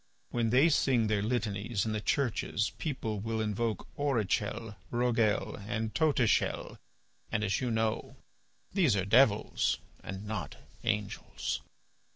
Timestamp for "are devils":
8.95-9.77